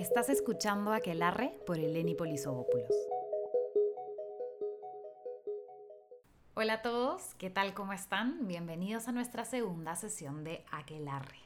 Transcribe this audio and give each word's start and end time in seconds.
Estás 0.00 0.30
escuchando 0.30 0.94
Aquelarre 0.94 1.60
por 1.66 1.78
Eleni 1.78 2.14
Polisobopoulos. 2.14 2.88
Hola 6.54 6.72
a 6.72 6.80
todos, 6.82 7.34
¿qué 7.34 7.50
tal? 7.50 7.74
¿Cómo 7.74 7.92
están? 7.92 8.48
Bienvenidos 8.48 9.08
a 9.08 9.12
nuestra 9.12 9.44
segunda 9.44 9.96
sesión 9.96 10.42
de 10.42 10.64
Aquelarre. 10.70 11.40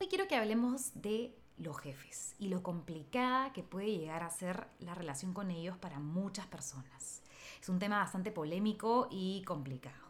Hoy 0.00 0.06
quiero 0.08 0.26
que 0.26 0.36
hablemos 0.36 0.92
de 0.94 1.36
los 1.58 1.76
jefes 1.78 2.34
y 2.38 2.48
lo 2.48 2.62
complicada 2.62 3.52
que 3.52 3.62
puede 3.62 3.94
llegar 3.94 4.22
a 4.22 4.30
ser 4.30 4.68
la 4.78 4.94
relación 4.94 5.34
con 5.34 5.50
ellos 5.50 5.76
para 5.76 5.98
muchas 5.98 6.46
personas. 6.46 7.22
Es 7.60 7.68
un 7.68 7.78
tema 7.78 7.98
bastante 7.98 8.32
polémico 8.32 9.06
y 9.10 9.44
complicado. 9.44 10.05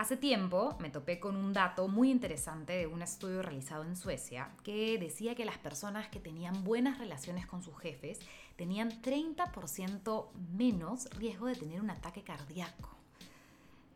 Hace 0.00 0.16
tiempo 0.16 0.78
me 0.80 0.88
topé 0.88 1.20
con 1.20 1.36
un 1.36 1.52
dato 1.52 1.86
muy 1.86 2.10
interesante 2.10 2.72
de 2.72 2.86
un 2.86 3.02
estudio 3.02 3.42
realizado 3.42 3.84
en 3.84 3.96
Suecia 3.96 4.50
que 4.64 4.98
decía 4.98 5.34
que 5.34 5.44
las 5.44 5.58
personas 5.58 6.08
que 6.08 6.18
tenían 6.18 6.64
buenas 6.64 6.96
relaciones 6.96 7.46
con 7.46 7.62
sus 7.62 7.76
jefes 7.78 8.18
tenían 8.56 9.02
30% 9.02 10.28
menos 10.56 11.04
riesgo 11.18 11.48
de 11.48 11.54
tener 11.54 11.82
un 11.82 11.90
ataque 11.90 12.22
cardíaco. 12.22 12.96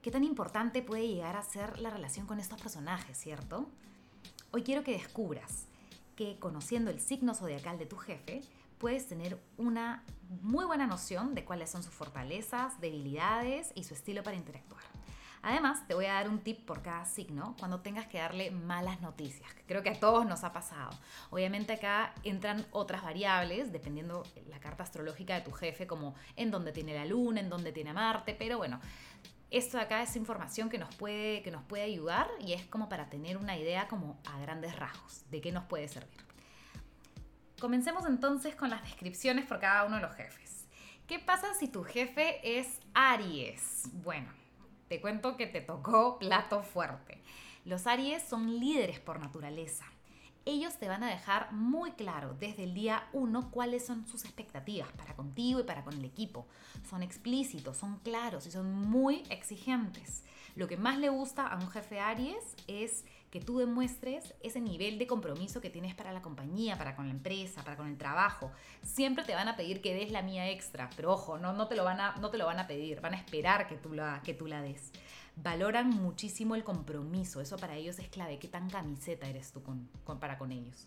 ¿Qué 0.03 0.11
tan 0.11 0.25
importante 0.25 0.83
puede 0.83 1.09
llegar 1.09 1.37
a 1.37 1.43
ser 1.43 1.79
la 1.79 1.89
relación 1.89 2.27
con 2.27 2.39
estos 2.39 2.61
personajes, 2.61 3.17
cierto? 3.17 3.67
Hoy 4.51 4.63
quiero 4.63 4.85
que 4.85 4.93
descubras 4.93 5.69
que 6.17 6.39
conociendo 6.39 6.91
el 6.91 7.01
signo 7.01 7.35
zodiacal 7.35 7.79
de 7.79 7.87
tu 7.87 7.97
jefe, 7.97 8.43
puedes 8.77 9.09
tener 9.09 9.41
una 9.57 10.05
muy 10.43 10.67
buena 10.67 10.87
noción 10.87 11.35
de 11.35 11.47
cuáles 11.47 11.71
son 11.71 11.83
sus 11.83 11.95
fortalezas, 11.95 12.79
debilidades 12.79 13.73
y 13.75 13.85
su 13.85 13.95
estilo 13.95 14.23
para 14.23 14.37
interactuar. 14.37 14.94
Además, 15.47 15.87
te 15.87 15.93
voy 15.93 16.07
a 16.07 16.15
dar 16.15 16.31
un 16.31 16.39
tip 16.39 16.65
por 16.65 16.81
cada 16.81 17.05
signo 17.05 17.55
cuando 17.59 17.81
tengas 17.81 18.07
que 18.07 18.17
darle 18.17 18.51
malas 18.51 19.03
noticias, 19.03 19.47
creo 19.67 19.83
que 19.83 19.91
a 19.91 20.01
todos 20.01 20.25
nos 20.25 20.43
ha 20.43 20.55
pasado. 20.55 20.91
Obviamente 21.29 21.75
acá 21.75 22.15
entran 22.23 22.65
otras 22.71 23.03
variables, 23.03 23.71
dependiendo 23.71 24.23
la 24.49 24.59
carta 24.59 24.85
astrológica 24.85 25.35
de 25.35 25.43
tu 25.43 25.53
jefe, 25.53 25.87
como 25.87 26.15
en 26.37 26.51
dónde 26.51 26.73
tiene 26.73 26.95
la 26.95 27.05
luna, 27.05 27.41
en 27.41 27.51
dónde 27.51 27.73
tiene 27.73 27.93
Marte, 27.93 28.35
pero 28.35 28.57
bueno, 28.57 28.81
esto 29.51 29.77
de 29.77 29.83
acá 29.83 30.03
es 30.03 30.17
información 30.17 30.71
que 30.71 30.79
nos, 30.79 30.95
puede, 30.95 31.43
que 31.43 31.51
nos 31.51 31.63
puede 31.65 31.83
ayudar 31.83 32.27
y 32.41 32.55
es 32.55 32.65
como 32.65 32.89
para 32.89 33.11
tener 33.11 33.37
una 33.37 33.55
idea 33.59 33.87
como 33.87 34.19
a 34.25 34.41
grandes 34.41 34.75
rasgos 34.77 35.29
de 35.31 35.43
qué 35.43 35.53
nos 35.53 35.65
puede 35.65 35.89
servir. 35.89 36.25
Comencemos 37.61 38.07
entonces 38.07 38.57
con 38.57 38.71
las 38.71 38.83
descripciones 38.83 39.45
por 39.45 39.61
cada 39.61 39.85
uno 39.85 39.97
de 39.97 40.03
los 40.03 40.15
jefes. 40.15 40.67
¿Qué 41.07 41.19
pasa 41.19 41.53
si 41.53 41.69
tu 41.69 41.85
jefe 41.85 42.59
es 42.59 42.81
Aries? 42.95 43.91
Bueno, 43.93 44.33
te 44.89 45.01
cuento 45.01 45.37
que 45.37 45.47
te 45.47 45.61
tocó 45.61 46.19
plato 46.19 46.63
fuerte. 46.63 47.23
Los 47.65 47.87
Aries 47.87 48.23
son 48.23 48.59
líderes 48.61 49.01
por 49.01 49.19
naturaleza. 49.21 49.87
Ellos 50.47 50.77
te 50.77 50.89
van 50.89 51.03
a 51.03 51.09
dejar 51.09 51.53
muy 51.53 51.93
claro 51.93 52.37
desde 52.39 52.65
el 52.65 52.75
día 52.75 53.09
1 53.15 53.51
cuáles 53.51 53.87
son 53.87 54.07
sus 54.07 54.25
expectativas 54.25 54.93
para 54.93 55.17
contigo 55.17 55.61
y 55.61 55.65
para 55.65 55.85
con 55.85 55.95
el 55.95 56.05
equipo. 56.05 56.47
Son 56.89 57.03
explícitos, 57.03 57.79
son 57.79 57.99
claros 58.01 58.47
y 58.47 58.51
son 58.51 58.71
muy 58.73 59.23
exigentes. 59.31 60.23
Lo 60.55 60.69
que 60.69 60.77
más 60.77 60.99
le 60.99 61.09
gusta 61.09 61.47
a 61.47 61.57
un 61.57 61.71
jefe 61.71 61.99
Aries 61.99 62.57
es 62.69 63.05
que 63.31 63.41
tú 63.41 63.59
demuestres 63.59 64.35
ese 64.41 64.61
nivel 64.61 64.99
de 64.99 65.07
compromiso 65.07 65.63
que 65.63 65.71
tienes 65.71 65.95
para 65.95 66.13
la 66.13 66.21
compañía, 66.21 66.77
para 66.77 66.95
con 66.95 67.07
la 67.07 67.15
empresa, 67.15 67.65
para 67.65 67.77
con 67.77 67.89
el 67.89 67.97
trabajo. 67.97 68.53
Siempre 68.83 69.25
te 69.25 69.35
van 69.35 69.49
a 69.49 69.57
pedir 69.57 69.81
que 69.81 69.95
des 69.95 70.13
la 70.13 70.23
mía 70.23 70.51
extra, 70.51 70.91
pero 70.95 71.13
ojo, 71.13 71.39
no, 71.39 71.67
te, 71.67 71.75
lo 71.75 71.85
van 71.85 72.01
a, 72.01 72.67
pedir, 72.69 73.01
van 73.01 73.15
a 73.15 73.17
esperar 73.17 73.67
que 73.67 73.77
tú 73.77 74.47
la 74.47 74.63
des. 74.63 74.93
Valoran 75.37 75.91
muchísimo 75.91 76.55
el 76.55 76.63
compromiso, 76.63 77.41
eso 77.41 77.57
para 77.57 77.77
ellos 77.77 77.99
es 77.99 78.09
clave, 78.09 78.39
qué 78.39 78.49
tan 78.49 78.71
camiseta 78.71 79.29
eres 79.29 79.53
tú 79.53 79.63
para 80.21 80.39
con 80.39 80.53
ellos. 80.53 80.87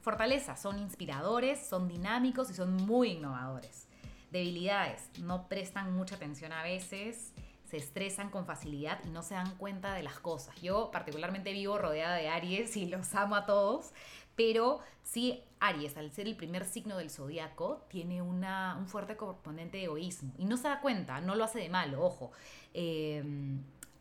Fortalezas, 0.00 0.60
son 0.60 0.78
inspiradores, 0.78 1.66
son 1.66 1.88
dinámicos 1.88 2.50
y 2.50 2.54
son 2.54 2.76
muy 2.76 3.12
innovadores. 3.12 3.88
Debilidades, 4.30 5.08
no 5.20 5.48
prestan 5.48 5.94
mucha 5.94 6.16
atención 6.16 6.52
a 6.52 6.62
veces, 6.62 7.32
se 7.64 7.78
estresan 7.78 8.30
con 8.30 8.46
facilidad 8.46 9.00
y 9.04 9.08
no 9.08 9.22
se 9.22 9.34
dan 9.34 9.56
cuenta 9.56 9.94
de 9.94 10.02
las 10.02 10.18
cosas. 10.18 10.54
Yo 10.60 10.90
particularmente 10.90 11.52
vivo 11.52 11.78
rodeada 11.78 12.16
de 12.16 12.28
Aries 12.28 12.76
y 12.76 12.86
los 12.86 13.14
amo 13.14 13.36
a 13.36 13.46
todos, 13.46 13.92
pero 14.36 14.80
sí 15.02 15.42
Aries, 15.60 15.96
al 15.96 16.12
ser 16.12 16.26
el 16.26 16.36
primer 16.36 16.64
signo 16.64 16.98
del 16.98 17.10
zodiaco, 17.10 17.86
tiene 17.88 18.22
una, 18.22 18.76
un 18.78 18.86
fuerte 18.86 19.16
componente 19.16 19.78
de 19.78 19.84
egoísmo 19.84 20.32
y 20.38 20.44
no 20.44 20.56
se 20.56 20.68
da 20.68 20.80
cuenta, 20.80 21.20
no 21.20 21.34
lo 21.34 21.44
hace 21.44 21.58
de 21.58 21.68
malo, 21.70 22.04
ojo. 22.04 22.32
Eh, 22.74 23.24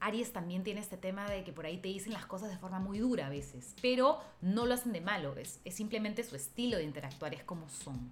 Aries 0.07 0.31
también 0.31 0.63
tiene 0.63 0.79
este 0.79 0.97
tema 0.97 1.29
de 1.29 1.43
que 1.43 1.51
por 1.51 1.65
ahí 1.65 1.77
te 1.77 1.89
dicen 1.89 2.13
las 2.13 2.25
cosas 2.25 2.49
de 2.49 2.57
forma 2.57 2.79
muy 2.79 2.99
dura 2.99 3.27
a 3.27 3.29
veces, 3.29 3.75
pero 3.81 4.19
no 4.41 4.65
lo 4.65 4.73
hacen 4.73 4.93
de 4.93 5.01
malo, 5.01 5.35
es, 5.37 5.59
simplemente 5.69 6.23
su 6.23 6.35
estilo 6.35 6.77
de 6.77 6.83
interactuar, 6.83 7.33
es 7.33 7.43
como 7.43 7.69
son. 7.69 8.11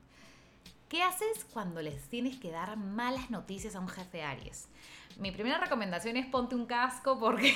¿Qué 0.90 1.02
haces 1.02 1.46
cuando 1.52 1.82
les 1.82 2.10
tienes 2.10 2.38
que 2.38 2.52
dar 2.52 2.78
malas 2.78 3.32
noticias 3.32 3.76
a 3.76 3.80
un 3.80 3.88
jefe 3.88 4.22
Aries? 4.22 4.68
Mi 5.18 5.32
primera 5.32 5.58
recomendación 5.58 6.18
es 6.18 6.26
ponte 6.28 6.56
un 6.56 6.66
casco 6.66 7.18
porque... 7.18 7.56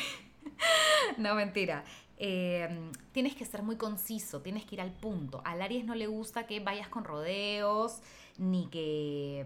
no, 1.18 1.36
mentira. 1.36 1.84
Eh, 2.18 2.92
tienes 3.12 3.36
que 3.36 3.46
ser 3.46 3.62
muy 3.62 3.76
conciso, 3.76 4.42
tienes 4.42 4.66
que 4.66 4.76
ir 4.76 4.82
al 4.82 4.92
punto. 4.92 5.42
Al 5.46 5.62
Aries 5.62 5.86
no 5.86 5.96
le 5.96 6.08
gusta 6.08 6.48
que 6.48 6.60
vayas 6.60 6.88
con 6.88 7.04
rodeos, 7.04 8.02
ni 8.38 8.68
que 8.68 9.46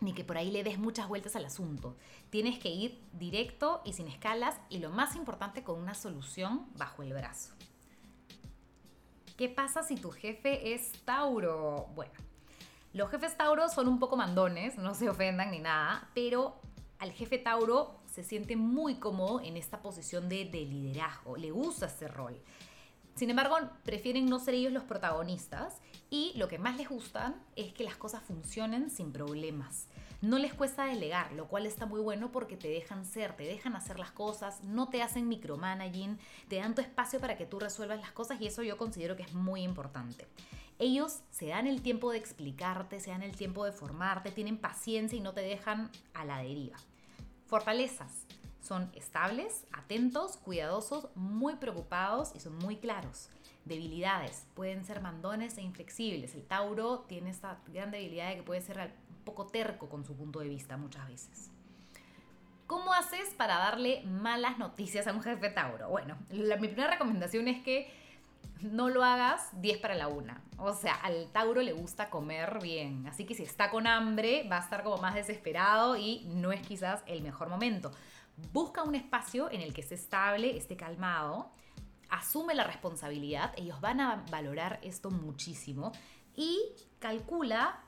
ni 0.00 0.12
que 0.12 0.24
por 0.24 0.36
ahí 0.36 0.50
le 0.50 0.64
des 0.64 0.78
muchas 0.78 1.08
vueltas 1.08 1.36
al 1.36 1.44
asunto. 1.44 1.96
Tienes 2.30 2.58
que 2.58 2.68
ir 2.68 3.02
directo 3.12 3.80
y 3.84 3.92
sin 3.92 4.08
escalas 4.08 4.60
y 4.68 4.78
lo 4.78 4.90
más 4.90 5.16
importante 5.16 5.62
con 5.62 5.80
una 5.80 5.94
solución 5.94 6.66
bajo 6.76 7.02
el 7.02 7.12
brazo. 7.12 7.54
¿Qué 9.36 9.48
pasa 9.48 9.82
si 9.82 9.96
tu 9.96 10.10
jefe 10.10 10.74
es 10.74 10.92
Tauro? 11.04 11.88
Bueno, 11.94 12.14
los 12.94 13.10
jefes 13.10 13.36
Tauro 13.36 13.68
son 13.68 13.88
un 13.88 13.98
poco 13.98 14.16
mandones, 14.16 14.78
no 14.78 14.94
se 14.94 15.10
ofendan 15.10 15.50
ni 15.50 15.58
nada, 15.58 16.08
pero 16.14 16.58
al 16.98 17.12
jefe 17.12 17.36
Tauro 17.36 18.00
se 18.10 18.24
siente 18.24 18.56
muy 18.56 18.94
cómodo 18.94 19.42
en 19.42 19.58
esta 19.58 19.82
posición 19.82 20.30
de, 20.30 20.44
liderazgo, 20.44 21.36
le 21.36 21.50
gusta 21.50 21.84
este 21.84 22.08
rol. 22.08 22.40
Sin 23.16 23.30
embargo, 23.30 23.56
prefieren 23.82 24.26
no 24.26 24.38
ser 24.38 24.52
ellos 24.52 24.74
los 24.74 24.84
protagonistas 24.84 25.80
y 26.10 26.34
lo 26.36 26.48
que 26.48 26.58
más 26.58 26.76
les 26.76 26.86
gusta 26.86 27.34
es 27.56 27.72
que 27.72 27.82
las 27.82 27.96
cosas 27.96 28.22
funcionen 28.22 28.90
sin 28.90 29.10
problemas. 29.10 29.88
No 30.20 30.38
les 30.38 30.52
cuesta 30.52 30.84
delegar, 30.84 31.32
lo 31.32 31.48
cual 31.48 31.64
está 31.64 31.86
muy 31.86 32.00
bueno 32.00 32.30
porque 32.30 32.58
te 32.58 32.68
dejan 32.68 33.06
ser, 33.06 33.34
te 33.34 33.44
dejan 33.44 33.74
hacer 33.74 33.98
las 33.98 34.10
cosas, 34.10 34.62
no 34.64 34.90
te 34.90 35.02
hacen 35.02 35.28
micromanaging, 35.28 36.18
te 36.48 36.56
dan 36.56 36.74
tu 36.74 36.82
espacio 36.82 37.18
para 37.18 37.38
que 37.38 37.46
tú 37.46 37.58
resuelvas 37.58 38.00
las 38.00 38.12
cosas 38.12 38.38
y 38.38 38.48
eso 38.48 38.62
yo 38.62 38.76
considero 38.76 39.16
que 39.16 39.22
es 39.22 39.32
muy 39.32 39.62
importante. 39.62 40.26
Ellos 40.78 41.20
se 41.30 41.46
dan 41.46 41.66
el 41.66 41.80
tiempo 41.80 42.12
de 42.12 42.18
explicarte, 42.18 43.00
se 43.00 43.12
dan 43.12 43.22
el 43.22 43.34
tiempo 43.34 43.64
de 43.64 43.72
formarte, 43.72 44.30
tienen 44.30 44.58
paciencia 44.58 45.16
y 45.16 45.22
no 45.22 45.32
te 45.32 45.40
dejan 45.40 45.90
a 46.12 46.26
la 46.26 46.42
deriva. 46.42 46.76
Fortalezas. 47.46 48.26
Son 48.66 48.90
estables, 48.94 49.64
atentos, 49.70 50.38
cuidadosos, 50.38 51.08
muy 51.14 51.54
preocupados 51.54 52.32
y 52.34 52.40
son 52.40 52.56
muy 52.58 52.78
claros. 52.78 53.28
Debilidades. 53.64 54.44
Pueden 54.54 54.84
ser 54.84 55.00
mandones 55.00 55.56
e 55.56 55.62
inflexibles. 55.62 56.34
El 56.34 56.44
Tauro 56.44 57.04
tiene 57.08 57.30
esta 57.30 57.58
gran 57.68 57.92
debilidad 57.92 58.30
de 58.30 58.36
que 58.36 58.42
puede 58.42 58.60
ser 58.60 58.78
un 58.78 59.24
poco 59.24 59.46
terco 59.46 59.88
con 59.88 60.04
su 60.04 60.16
punto 60.16 60.40
de 60.40 60.48
vista 60.48 60.76
muchas 60.76 61.06
veces. 61.06 61.52
¿Cómo 62.66 62.92
haces 62.92 63.34
para 63.36 63.56
darle 63.58 64.02
malas 64.02 64.58
noticias 64.58 65.06
a 65.06 65.12
un 65.12 65.22
jefe 65.22 65.50
Tauro? 65.50 65.88
Bueno, 65.88 66.16
mi 66.30 66.66
primera 66.66 66.90
recomendación 66.90 67.46
es 67.46 67.62
que 67.62 67.88
no 68.62 68.88
lo 68.88 69.04
hagas 69.04 69.48
10 69.60 69.78
para 69.78 69.94
la 69.94 70.08
una. 70.08 70.42
O 70.58 70.74
sea, 70.74 70.94
al 70.94 71.28
Tauro 71.30 71.62
le 71.62 71.72
gusta 71.72 72.10
comer 72.10 72.58
bien. 72.60 73.06
Así 73.06 73.24
que 73.24 73.34
si 73.34 73.44
está 73.44 73.70
con 73.70 73.86
hambre, 73.86 74.48
va 74.50 74.56
a 74.56 74.60
estar 74.60 74.82
como 74.82 74.96
más 74.98 75.14
desesperado 75.14 75.96
y 75.96 76.24
no 76.26 76.50
es 76.50 76.66
quizás 76.66 77.04
el 77.06 77.22
mejor 77.22 77.48
momento. 77.48 77.92
Busca 78.52 78.82
un 78.82 78.94
espacio 78.94 79.50
en 79.50 79.60
el 79.60 79.72
que 79.72 79.80
esté 79.80 79.94
estable, 79.94 80.56
esté 80.56 80.76
calmado. 80.76 81.50
Asume 82.08 82.54
la 82.54 82.64
responsabilidad. 82.64 83.52
Ellos 83.56 83.80
van 83.80 84.00
a 84.00 84.24
valorar 84.30 84.78
esto 84.82 85.10
muchísimo. 85.10 85.92
Y 86.34 86.58
calcula, 86.98 87.80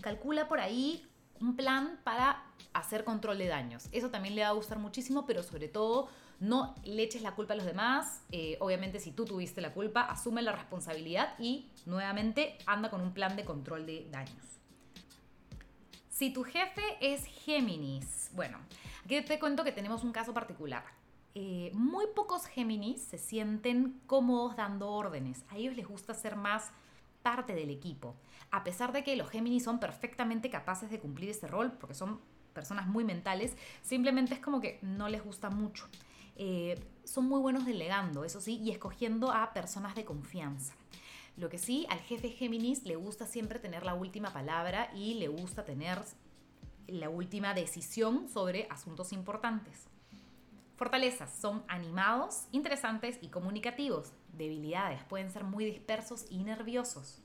calcula 0.00 0.48
por 0.48 0.60
ahí 0.60 1.08
un 1.40 1.56
plan 1.56 2.00
para 2.04 2.44
hacer 2.72 3.04
control 3.04 3.38
de 3.38 3.48
daños. 3.48 3.88
Eso 3.92 4.10
también 4.10 4.34
le 4.34 4.42
va 4.42 4.48
a 4.48 4.52
gustar 4.52 4.78
muchísimo, 4.78 5.26
pero 5.26 5.42
sobre 5.42 5.68
todo 5.68 6.08
no 6.40 6.74
le 6.84 7.04
eches 7.04 7.22
la 7.22 7.34
culpa 7.34 7.54
a 7.54 7.56
los 7.56 7.66
demás. 7.66 8.22
Eh, 8.32 8.56
obviamente 8.60 8.98
si 8.98 9.12
tú 9.12 9.24
tuviste 9.24 9.60
la 9.60 9.72
culpa, 9.72 10.02
asume 10.02 10.42
la 10.42 10.52
responsabilidad 10.52 11.34
y 11.38 11.70
nuevamente 11.86 12.58
anda 12.66 12.90
con 12.90 13.00
un 13.00 13.12
plan 13.12 13.36
de 13.36 13.44
control 13.44 13.86
de 13.86 14.08
daños. 14.10 14.46
Si 16.08 16.32
tu 16.32 16.44
jefe 16.44 16.82
es 17.00 17.24
Géminis, 17.24 18.30
bueno, 18.34 18.58
aquí 19.04 19.20
te 19.22 19.38
cuento 19.38 19.64
que 19.64 19.72
tenemos 19.72 20.04
un 20.04 20.12
caso 20.12 20.32
particular. 20.32 20.84
Eh, 21.34 21.70
muy 21.72 22.06
pocos 22.14 22.46
Géminis 22.46 23.02
se 23.02 23.18
sienten 23.18 24.00
cómodos 24.06 24.56
dando 24.56 24.90
órdenes. 24.90 25.44
A 25.48 25.56
ellos 25.56 25.76
les 25.76 25.86
gusta 25.86 26.14
ser 26.14 26.36
más 26.36 26.70
parte 27.22 27.54
del 27.54 27.70
equipo. 27.70 28.14
A 28.50 28.64
pesar 28.64 28.92
de 28.92 29.02
que 29.02 29.16
los 29.16 29.30
Géminis 29.30 29.64
son 29.64 29.78
perfectamente 29.80 30.50
capaces 30.50 30.90
de 30.90 30.98
cumplir 30.98 31.30
ese 31.30 31.46
rol, 31.46 31.72
porque 31.72 31.94
son 31.94 32.20
personas 32.52 32.86
muy 32.86 33.04
mentales, 33.04 33.56
simplemente 33.82 34.34
es 34.34 34.40
como 34.40 34.60
que 34.60 34.78
no 34.82 35.08
les 35.08 35.24
gusta 35.24 35.48
mucho. 35.48 35.86
Eh, 36.36 36.78
son 37.04 37.26
muy 37.26 37.40
buenos 37.40 37.64
delegando, 37.64 38.24
eso 38.24 38.40
sí, 38.40 38.58
y 38.62 38.70
escogiendo 38.70 39.32
a 39.32 39.52
personas 39.52 39.94
de 39.94 40.04
confianza. 40.04 40.74
Lo 41.36 41.48
que 41.48 41.58
sí, 41.58 41.86
al 41.88 42.00
jefe 42.00 42.28
Géminis 42.28 42.84
le 42.84 42.96
gusta 42.96 43.26
siempre 43.26 43.58
tener 43.58 43.84
la 43.84 43.94
última 43.94 44.32
palabra 44.32 44.90
y 44.94 45.14
le 45.14 45.28
gusta 45.28 45.64
tener 45.64 45.98
la 46.86 47.08
última 47.08 47.54
decisión 47.54 48.28
sobre 48.28 48.66
asuntos 48.70 49.12
importantes. 49.12 49.86
Fortalezas 50.76 51.32
son 51.34 51.62
animados, 51.68 52.46
interesantes 52.50 53.18
y 53.20 53.28
comunicativos. 53.28 54.12
Debilidades 54.32 55.04
pueden 55.04 55.30
ser 55.30 55.44
muy 55.44 55.64
dispersos 55.64 56.26
y 56.30 56.42
nerviosos. 56.42 57.22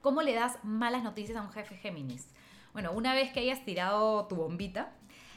¿Cómo 0.00 0.22
le 0.22 0.34
das 0.34 0.58
malas 0.62 1.02
noticias 1.02 1.36
a 1.36 1.42
un 1.42 1.50
jefe 1.50 1.76
Géminis? 1.76 2.28
Bueno, 2.72 2.92
una 2.92 3.14
vez 3.14 3.32
que 3.32 3.40
hayas 3.40 3.64
tirado 3.64 4.26
tu 4.26 4.36
bombita, 4.36 4.92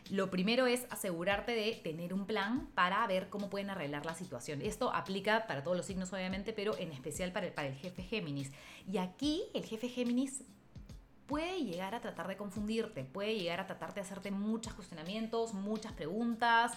lo 0.09 0.29
primero 0.29 0.67
es 0.67 0.85
asegurarte 0.89 1.53
de 1.53 1.79
tener 1.83 2.13
un 2.13 2.25
plan 2.25 2.67
para 2.75 3.05
ver 3.07 3.29
cómo 3.29 3.49
pueden 3.49 3.69
arreglar 3.69 4.05
la 4.05 4.13
situación. 4.13 4.61
Esto 4.61 4.93
aplica 4.93 5.47
para 5.47 5.63
todos 5.63 5.77
los 5.77 5.85
signos, 5.85 6.11
obviamente, 6.13 6.53
pero 6.53 6.77
en 6.77 6.91
especial 6.91 7.31
para 7.31 7.47
el, 7.47 7.53
para 7.53 7.69
el 7.69 7.75
jefe 7.75 8.03
Géminis. 8.03 8.51
Y 8.91 8.97
aquí 8.97 9.43
el 9.53 9.65
jefe 9.65 9.89
Géminis 9.89 10.43
puede 11.33 11.63
llegar 11.63 11.95
a 11.95 11.99
tratar 11.99 12.27
de 12.27 12.37
confundirte, 12.37 13.03
puede 13.05 13.33
llegar 13.33 13.59
a 13.59 13.65
tratar 13.65 13.91
de 13.95 14.01
hacerte 14.01 14.29
muchos 14.29 14.75
cuestionamientos, 14.75 15.55
muchas 15.55 15.91
preguntas. 15.93 16.73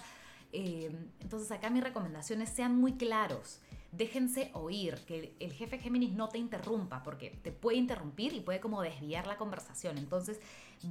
Eh, 0.51 0.91
entonces 1.19 1.51
acá 1.51 1.69
mis 1.69 1.83
recomendaciones 1.83 2.49
sean 2.49 2.75
muy 2.75 2.93
claros. 2.93 3.59
Déjense 3.91 4.49
oír, 4.55 4.95
que 5.05 5.35
el 5.39 5.53
jefe 5.53 5.77
Géminis 5.77 6.11
no 6.11 6.29
te 6.29 6.39
interrumpa, 6.39 7.03
porque 7.03 7.39
te 7.43 7.51
puede 7.51 7.77
interrumpir 7.77 8.33
y 8.33 8.39
puede 8.39 8.59
como 8.59 8.81
desviar 8.81 9.27
la 9.27 9.37
conversación. 9.37 9.99
Entonces 9.99 10.39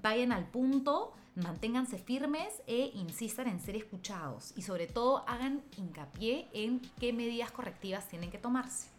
vayan 0.01 0.31
al 0.31 0.47
punto, 0.47 1.15
manténganse 1.35 1.99
firmes 1.99 2.63
e 2.69 2.93
insistan 2.95 3.49
en 3.49 3.59
ser 3.59 3.75
escuchados. 3.75 4.53
Y 4.57 4.63
sobre 4.63 4.87
todo 4.87 5.29
hagan 5.29 5.65
hincapié 5.77 6.47
en 6.53 6.81
qué 7.01 7.13
medidas 7.13 7.51
correctivas 7.51 8.07
tienen 8.09 8.31
que 8.31 8.39
tomarse. 8.39 8.91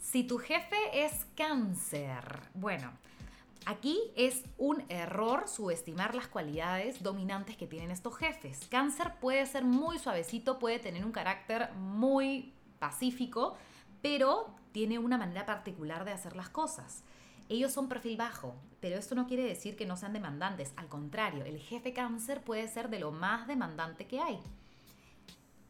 Si 0.00 0.24
tu 0.24 0.38
jefe 0.38 1.04
es 1.04 1.24
cáncer, 1.36 2.40
bueno, 2.54 2.90
aquí 3.66 4.00
es 4.16 4.44
un 4.58 4.84
error 4.88 5.48
subestimar 5.48 6.14
las 6.14 6.28
cualidades 6.28 7.02
dominantes 7.02 7.56
que 7.56 7.66
tienen 7.66 7.90
estos 7.90 8.16
jefes. 8.16 8.66
Cáncer 8.70 9.14
puede 9.20 9.44
ser 9.46 9.64
muy 9.64 9.98
suavecito, 9.98 10.58
puede 10.58 10.78
tener 10.78 11.04
un 11.04 11.12
carácter 11.12 11.72
muy 11.74 12.52
pacífico, 12.78 13.56
pero 14.00 14.54
tiene 14.72 14.98
una 14.98 15.18
manera 15.18 15.46
particular 15.46 16.04
de 16.04 16.12
hacer 16.12 16.36
las 16.36 16.48
cosas. 16.48 17.04
Ellos 17.48 17.72
son 17.72 17.88
perfil 17.88 18.16
bajo, 18.16 18.54
pero 18.80 18.96
esto 18.96 19.14
no 19.14 19.26
quiere 19.26 19.44
decir 19.44 19.76
que 19.76 19.86
no 19.86 19.96
sean 19.96 20.12
demandantes. 20.12 20.72
Al 20.76 20.88
contrario, 20.88 21.44
el 21.44 21.58
jefe 21.58 21.92
cáncer 21.92 22.42
puede 22.42 22.66
ser 22.68 22.88
de 22.88 23.00
lo 23.00 23.12
más 23.12 23.46
demandante 23.46 24.06
que 24.06 24.20
hay 24.20 24.40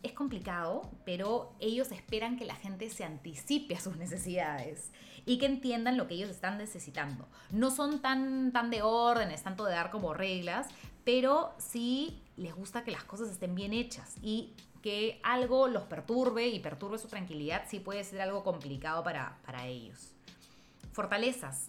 es 0.03 0.13
complicado, 0.13 0.91
pero 1.05 1.55
ellos 1.61 1.93
esperan 1.93 2.37
que 2.37 2.45
la 2.45 2.57
gente 2.57 2.91
se 2.91 3.05
anticipe 3.05 3.77
a 3.77 3.81
sus 3.81 3.97
necesidades 3.97 4.91
y 5.25 5.39
que 5.39 5.47
entiendan 5.47 5.97
lo 5.97 6.09
que 6.09 6.15
ellos 6.15 6.31
están 6.31 6.59
necesitando. 6.59 7.29
No 7.51 7.71
son 7.71 8.01
tan, 8.01 8.53
tan 8.53 8.71
de 8.71 8.83
órdenes, 8.83 9.43
tanto 9.43 9.65
de 9.65 9.73
dar 9.73 9.91
como 9.91 10.13
reglas, 10.13 10.67
pero 11.05 11.55
sí 11.59 12.21
les 12.37 12.55
gusta 12.55 12.83
que 12.83 12.91
las 12.91 13.05
cosas 13.05 13.31
estén 13.31 13.55
bien 13.55 13.73
hechas 13.73 14.17
y 14.23 14.55
que 14.83 15.21
algo 15.23 15.69
los 15.69 15.85
perturbe 15.85 16.49
y 16.49 16.59
perturbe 16.59 16.99
su 16.99 17.07
tranquilidad 17.07 17.63
sí 17.69 17.79
puede 17.79 18.03
ser 18.03 18.21
algo 18.21 18.43
complicado 18.43 19.05
para, 19.05 19.39
para 19.47 19.67
ellos. 19.67 20.13
Fortalezas, 20.93 21.69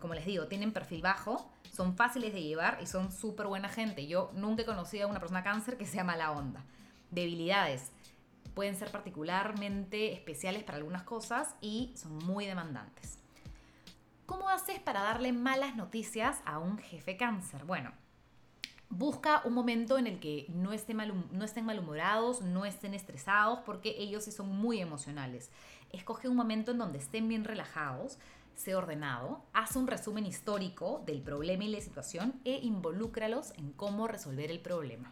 como 0.00 0.12
les 0.12 0.26
digo, 0.26 0.46
tienen 0.48 0.72
perfil 0.72 1.00
bajo, 1.00 1.50
son 1.72 1.96
fáciles 1.96 2.34
de 2.34 2.42
llevar 2.42 2.78
y 2.82 2.86
son 2.86 3.10
súper 3.10 3.46
buena 3.46 3.70
gente. 3.70 4.06
Yo 4.06 4.30
nunca 4.34 4.62
he 4.62 4.66
conocido 4.66 5.06
a 5.06 5.10
una 5.10 5.20
persona 5.20 5.42
cáncer 5.42 5.78
que 5.78 5.86
sea 5.86 6.04
mala 6.04 6.32
onda 6.32 6.62
debilidades. 7.14 7.90
Pueden 8.54 8.76
ser 8.76 8.90
particularmente 8.90 10.12
especiales 10.12 10.62
para 10.62 10.78
algunas 10.78 11.02
cosas 11.02 11.54
y 11.60 11.92
son 11.96 12.18
muy 12.18 12.46
demandantes. 12.46 13.18
¿Cómo 14.26 14.48
haces 14.48 14.78
para 14.78 15.02
darle 15.02 15.32
malas 15.32 15.76
noticias 15.76 16.40
a 16.46 16.58
un 16.58 16.78
jefe 16.78 17.16
cáncer? 17.16 17.64
Bueno, 17.64 17.92
busca 18.88 19.42
un 19.44 19.52
momento 19.52 19.98
en 19.98 20.06
el 20.06 20.18
que 20.18 20.46
no 20.48 20.72
estén, 20.72 20.96
malhumorados, 21.66 22.40
no 22.40 22.64
estén 22.64 22.94
estresados, 22.94 23.58
porque 23.66 23.96
ellos 23.98 24.24
sí 24.24 24.32
son 24.32 24.48
muy 24.48 24.80
emocionales. 24.80 25.50
Escoge 25.92 26.28
un 26.28 26.36
momento 26.36 26.70
en 26.70 26.78
donde 26.78 26.98
estén 26.98 27.28
bien 27.28 27.44
relajados, 27.44 28.18
sé 28.54 28.74
ordenado, 28.74 29.42
haz 29.52 29.76
un 29.76 29.86
resumen 29.86 30.26
histórico 30.26 31.02
del 31.06 31.20
problema 31.20 31.64
y 31.64 31.68
la 31.68 31.80
situación 31.80 32.40
e 32.44 32.60
involúcralos 32.62 33.52
en 33.58 33.72
cómo 33.72 34.06
resolver 34.08 34.50
el 34.50 34.60
problema. 34.60 35.10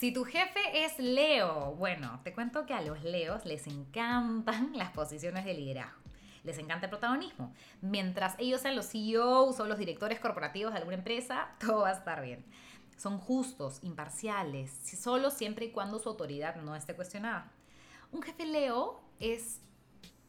Si 0.00 0.12
tu 0.12 0.24
jefe 0.24 0.60
es 0.82 0.98
Leo, 0.98 1.74
bueno, 1.74 2.22
te 2.24 2.32
cuento 2.32 2.64
que 2.64 2.72
a 2.72 2.80
los 2.80 3.04
Leos 3.04 3.44
les 3.44 3.66
encantan 3.66 4.72
las 4.78 4.92
posiciones 4.92 5.44
de 5.44 5.52
liderazgo. 5.52 6.00
Les 6.42 6.56
encanta 6.56 6.86
el 6.86 6.90
protagonismo. 6.90 7.52
Mientras 7.82 8.34
ellos 8.38 8.62
sean 8.62 8.76
los 8.76 8.86
CEOs 8.86 9.60
o 9.60 9.66
los 9.66 9.76
directores 9.76 10.18
corporativos 10.18 10.72
de 10.72 10.78
alguna 10.78 10.96
empresa, 10.96 11.50
todo 11.60 11.80
va 11.80 11.90
a 11.90 11.98
estar 11.98 12.22
bien. 12.22 12.42
Son 12.96 13.18
justos, 13.18 13.80
imparciales, 13.82 14.70
solo 14.98 15.30
siempre 15.30 15.66
y 15.66 15.70
cuando 15.70 15.98
su 15.98 16.08
autoridad 16.08 16.56
no 16.56 16.74
esté 16.74 16.96
cuestionada. 16.96 17.52
Un 18.10 18.22
jefe 18.22 18.46
Leo 18.46 19.02
es 19.18 19.60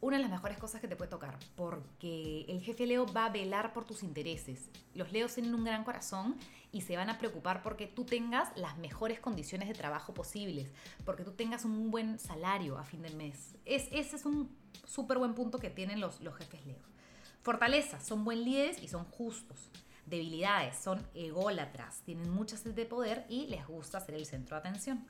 una 0.01 0.17
de 0.17 0.23
las 0.23 0.31
mejores 0.31 0.57
cosas 0.57 0.81
que 0.81 0.87
te 0.87 0.95
puede 0.95 1.11
tocar, 1.11 1.37
porque 1.55 2.45
el 2.49 2.61
jefe 2.61 2.87
Leo 2.87 3.05
va 3.05 3.25
a 3.25 3.29
velar 3.29 3.71
por 3.71 3.85
tus 3.85 4.01
intereses. 4.01 4.69
Los 4.95 5.11
Leos 5.11 5.35
tienen 5.35 5.53
un 5.53 5.63
gran 5.63 5.83
corazón 5.83 6.35
y 6.71 6.81
se 6.81 6.97
van 6.97 7.09
a 7.09 7.19
preocupar 7.19 7.61
porque 7.61 7.85
tú 7.85 8.03
tengas 8.03 8.49
las 8.57 8.77
mejores 8.77 9.19
condiciones 9.19 9.67
de 9.67 9.75
trabajo 9.75 10.13
posibles, 10.13 10.71
porque 11.05 11.23
tú 11.23 11.33
tengas 11.33 11.65
un 11.65 11.91
buen 11.91 12.17
salario 12.17 12.79
a 12.79 12.83
fin 12.83 13.03
de 13.03 13.11
mes. 13.11 13.55
Es, 13.65 13.87
ese 13.91 14.15
es 14.15 14.25
un 14.25 14.49
súper 14.85 15.19
buen 15.19 15.35
punto 15.35 15.59
que 15.59 15.69
tienen 15.69 15.99
los, 15.99 16.19
los 16.21 16.35
jefes 16.35 16.65
Leo. 16.65 16.81
Fortalezas, 17.43 18.03
son 18.05 18.25
buen 18.25 18.43
líderes 18.43 18.81
y 18.81 18.87
son 18.87 19.05
justos. 19.05 19.69
Debilidades, 20.07 20.77
son 20.77 21.07
ególatras, 21.13 22.01
tienen 22.01 22.29
mucha 22.31 22.57
sed 22.57 22.73
de 22.73 22.85
poder 22.85 23.25
y 23.29 23.45
les 23.47 23.67
gusta 23.67 23.99
ser 23.99 24.15
el 24.15 24.25
centro 24.25 24.55
de 24.55 24.61
atención. 24.61 25.05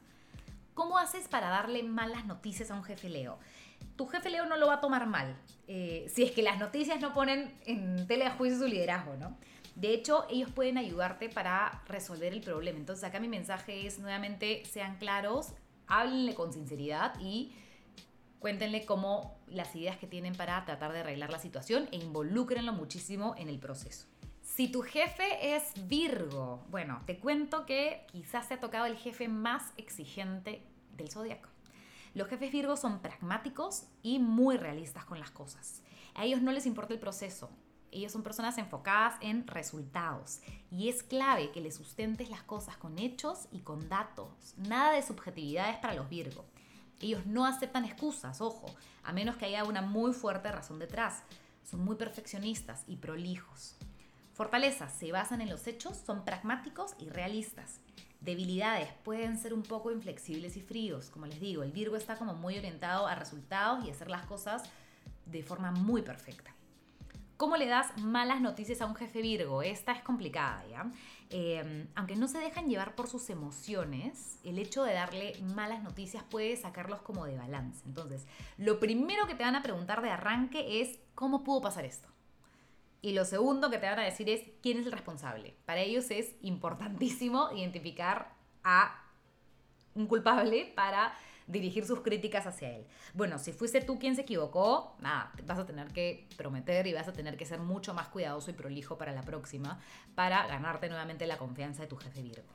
¿Cómo 0.74 0.98
haces 0.98 1.28
para 1.28 1.50
darle 1.50 1.84
malas 1.84 2.26
noticias 2.26 2.72
a 2.72 2.76
un 2.76 2.84
jefe 2.84 3.10
Leo? 3.10 3.40
Tu 3.96 4.08
jefe 4.08 4.30
Leo 4.30 4.46
no 4.46 4.58
lo 4.58 4.68
va 4.68 4.76
a 4.76 4.82
tomar 4.82 5.06
mal, 5.06 5.36
eh, 5.68 6.06
si 6.10 6.24
es 6.24 6.32
que 6.32 6.42
las 6.42 6.60
noticias 6.60 7.02
no 7.02 7.14
ponen 7.14 7.54
en 7.66 8.08
tela 8.08 8.26
de 8.26 8.32
juicio 8.32 8.60
su 8.60 8.68
liderazgo, 8.68 9.16
¿no? 9.16 9.38
De 9.76 9.94
hecho, 9.94 10.26
ellos 10.30 10.50
pueden 10.52 10.78
ayudarte 10.78 11.30
para 11.30 11.82
resolver 11.88 12.34
el 12.34 12.42
problema. 12.42 12.78
Entonces, 12.78 13.04
acá 13.04 13.20
mi 13.20 13.28
mensaje 13.28 13.88
es 13.88 14.00
nuevamente, 14.00 14.64
sean 14.66 14.98
claros, 14.98 15.54
háblenle 15.88 16.36
con 16.36 16.52
sinceridad 16.54 17.14
y 17.20 17.54
cuéntenle 18.40 18.86
cómo 18.86 19.38
las 19.48 19.76
ideas 19.76 19.98
que 19.98 20.08
tienen 20.08 20.36
para 20.36 20.64
tratar 20.66 20.92
de 20.94 21.00
arreglar 21.00 21.32
la 21.32 21.40
situación 21.40 21.88
e 21.92 21.98
involúcrenlo 21.98 22.74
muchísimo 22.74 23.36
en 23.38 23.50
el 23.50 23.60
proceso. 23.60 24.08
Si 24.54 24.68
tu 24.68 24.82
jefe 24.82 25.56
es 25.56 25.72
Virgo, 25.88 26.62
bueno, 26.70 27.02
te 27.06 27.18
cuento 27.18 27.66
que 27.66 28.06
quizás 28.12 28.48
se 28.48 28.56
ha 28.56 28.60
tocado 28.60 28.86
el 28.86 28.98
jefe 28.98 29.30
más 29.30 29.72
exigente 29.78 30.62
del 30.98 31.10
zodiaco. 31.10 31.48
Los 32.16 32.28
jefes 32.28 32.52
Virgo 32.52 32.76
son 32.76 33.00
pragmáticos 33.00 33.86
y 34.04 34.20
muy 34.20 34.58
realistas 34.58 35.06
con 35.06 35.22
las 35.22 35.32
cosas. 35.32 35.82
A 36.16 36.26
ellos 36.26 36.42
no 36.42 36.52
les 36.52 36.66
importa 36.66 36.94
el 36.94 37.00
proceso. 37.00 37.50
Ellos 37.92 38.12
son 38.12 38.24
personas 38.24 38.58
enfocadas 38.58 39.16
en 39.22 39.48
resultados 39.48 40.42
y 40.70 40.90
es 40.90 41.02
clave 41.02 41.52
que 41.52 41.62
les 41.62 41.76
sustentes 41.76 42.30
las 42.30 42.44
cosas 42.44 42.76
con 42.76 43.00
hechos 43.00 43.48
y 43.54 43.60
con 43.60 43.88
datos. 43.88 44.54
Nada 44.58 44.92
de 44.92 45.02
subjetividades 45.02 45.78
para 45.78 45.94
los 45.94 46.10
Virgo. 46.10 46.44
Ellos 47.00 47.26
no 47.26 47.46
aceptan 47.46 47.86
excusas, 47.86 48.42
ojo, 48.42 48.66
a 49.02 49.14
menos 49.14 49.38
que 49.38 49.46
haya 49.46 49.64
una 49.64 49.82
muy 49.82 50.12
fuerte 50.12 50.52
razón 50.52 50.78
detrás. 50.78 51.24
Son 51.64 51.80
muy 51.80 51.96
perfeccionistas 51.96 52.84
y 52.86 52.98
prolijos. 52.98 53.78
Fortalezas 54.34 54.94
se 54.94 55.12
basan 55.12 55.42
en 55.42 55.50
los 55.50 55.68
hechos, 55.68 55.98
son 55.98 56.24
pragmáticos 56.24 56.96
y 57.00 57.10
realistas. 57.10 57.80
Debilidades 58.22 58.90
pueden 59.04 59.38
ser 59.38 59.54
un 59.54 59.64
poco 59.64 59.92
inflexibles 59.92 60.56
y 60.56 60.62
fríos. 60.62 61.10
Como 61.10 61.26
les 61.26 61.40
digo, 61.40 61.64
el 61.64 61.72
Virgo 61.72 61.96
está 61.96 62.16
como 62.16 62.34
muy 62.34 62.58
orientado 62.58 63.08
a 63.08 63.16
resultados 63.16 63.86
y 63.86 63.90
hacer 63.90 64.10
las 64.10 64.26
cosas 64.26 64.64
de 65.26 65.44
forma 65.44 65.72
muy 65.72 66.02
perfecta. 66.02 66.54
¿Cómo 67.42 67.58
le 67.58 67.66
das 67.66 67.98
malas 67.98 68.40
noticias 68.40 68.82
a 68.82 68.86
un 68.86 68.94
jefe 68.94 69.20
Virgo? 69.24 69.64
Esta 69.64 69.94
es 69.94 70.04
complicada, 70.04 70.64
¿ya? 70.70 70.92
Em, 71.32 71.88
aunque 71.96 72.16
no 72.16 72.28
se 72.28 72.38
dejan 72.38 72.70
llevar 72.70 72.94
por 72.94 73.08
sus 73.08 73.32
emociones, 73.32 74.38
el 74.44 74.60
hecho 74.60 74.84
de 74.84 74.94
darle 74.94 75.34
malas 75.56 75.82
noticias 75.82 76.24
puede 76.24 76.56
sacarlos 76.56 77.02
como 77.02 77.26
de 77.26 77.38
balance. 77.38 77.82
Entonces, 77.88 78.28
lo 78.58 78.80
primero 78.80 79.26
que 79.26 79.34
te 79.34 79.42
van 79.42 79.56
a 79.56 79.64
preguntar 79.64 80.04
de 80.04 80.12
arranque 80.12 80.82
es, 80.82 81.00
¿cómo 81.16 81.44
pudo 81.44 81.62
pasar 81.62 81.84
esto? 81.84 82.11
Y 83.02 83.14
lo 83.14 83.26
segundo 83.26 83.70
que 83.70 83.80
te 83.80 83.88
van 83.88 84.00
a 84.00 84.04
decir 84.04 84.30
es 84.30 84.44
quién 84.62 84.80
es 84.80 84.86
el 84.86 84.92
responsable. 84.92 85.56
Para 85.66 85.82
ellos 85.82 86.12
es 86.12 86.36
importantísimo 86.42 87.50
identificar 87.54 88.34
a 88.64 89.04
un 89.96 90.06
culpable 90.08 90.72
para 90.76 91.14
dirigir 91.48 91.86
sus 91.86 92.02
críticas 92.02 92.48
hacia 92.48 92.70
él. 92.70 92.86
Bueno, 93.14 93.40
si 93.40 93.52
fuiste 93.52 93.82
tú 93.82 94.00
quien 94.00 94.16
se 94.16 94.22
equivocó, 94.22 94.96
nada, 95.00 95.32
vas 95.46 95.60
a 95.60 95.66
tener 95.66 95.88
que 95.88 96.28
prometer 96.38 96.88
y 96.88 96.94
vas 96.94 97.08
a 97.08 97.14
tener 97.14 97.38
que 97.38 97.46
ser 97.46 97.60
mucho 97.60 97.94
más 97.94 98.08
cuidadoso 98.08 98.52
y 98.52 98.54
prolijo 98.54 98.98
para 98.98 99.12
la 99.12 99.24
próxima 99.24 99.80
para 100.16 100.48
ganarte 100.48 100.88
nuevamente 100.88 101.26
la 101.28 101.38
confianza 101.38 101.82
de 101.82 101.88
tu 101.88 101.98
jefe 101.98 102.22
Virgo. 102.22 102.54